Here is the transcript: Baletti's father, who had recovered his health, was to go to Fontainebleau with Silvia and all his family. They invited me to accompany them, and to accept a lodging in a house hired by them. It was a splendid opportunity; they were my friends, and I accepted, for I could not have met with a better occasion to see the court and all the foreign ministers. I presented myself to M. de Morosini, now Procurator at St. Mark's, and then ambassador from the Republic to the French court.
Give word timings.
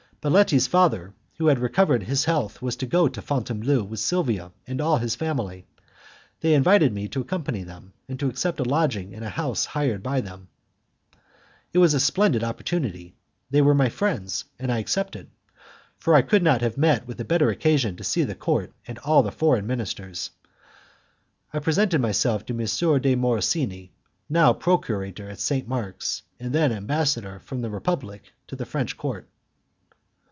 Baletti's 0.23 0.67
father, 0.67 1.15
who 1.39 1.47
had 1.47 1.57
recovered 1.57 2.03
his 2.03 2.25
health, 2.25 2.61
was 2.61 2.75
to 2.75 2.85
go 2.85 3.07
to 3.07 3.21
Fontainebleau 3.23 3.81
with 3.81 3.99
Silvia 3.99 4.51
and 4.67 4.79
all 4.79 4.97
his 4.97 5.15
family. 5.15 5.65
They 6.41 6.53
invited 6.53 6.93
me 6.93 7.07
to 7.07 7.21
accompany 7.21 7.63
them, 7.63 7.93
and 8.07 8.19
to 8.19 8.29
accept 8.29 8.59
a 8.59 8.63
lodging 8.63 9.13
in 9.13 9.23
a 9.23 9.29
house 9.29 9.65
hired 9.65 10.03
by 10.03 10.21
them. 10.21 10.49
It 11.73 11.79
was 11.79 11.95
a 11.95 11.99
splendid 11.99 12.43
opportunity; 12.43 13.15
they 13.49 13.63
were 13.63 13.73
my 13.73 13.89
friends, 13.89 14.45
and 14.59 14.71
I 14.71 14.77
accepted, 14.77 15.27
for 15.97 16.13
I 16.13 16.21
could 16.21 16.43
not 16.43 16.61
have 16.61 16.77
met 16.77 17.07
with 17.07 17.19
a 17.19 17.25
better 17.25 17.49
occasion 17.49 17.95
to 17.95 18.03
see 18.03 18.23
the 18.23 18.35
court 18.35 18.71
and 18.85 18.99
all 18.99 19.23
the 19.23 19.31
foreign 19.31 19.65
ministers. 19.65 20.29
I 21.51 21.57
presented 21.57 21.99
myself 21.99 22.45
to 22.45 22.53
M. 22.53 22.59
de 23.01 23.15
Morosini, 23.15 23.89
now 24.29 24.53
Procurator 24.53 25.27
at 25.31 25.39
St. 25.39 25.67
Mark's, 25.67 26.21
and 26.39 26.53
then 26.53 26.71
ambassador 26.71 27.39
from 27.39 27.61
the 27.63 27.71
Republic 27.71 28.31
to 28.45 28.55
the 28.55 28.67
French 28.67 28.97
court. 28.97 29.27